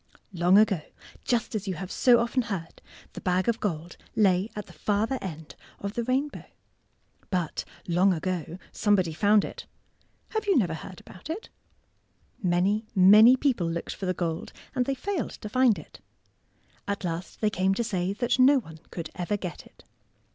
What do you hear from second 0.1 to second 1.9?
Long ago, just as you